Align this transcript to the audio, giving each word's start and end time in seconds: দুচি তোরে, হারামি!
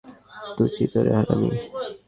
দুচি 0.55 0.85
তোরে, 0.91 1.11
হারামি! 1.17 1.49